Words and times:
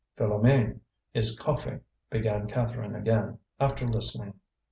"Philoméne 0.17 0.79
is 1.13 1.37
coughing," 1.39 1.81
began 2.09 2.47
Catherine 2.47 2.95
again, 2.95 3.37
after 3.59 3.87
listening. 3.87 4.33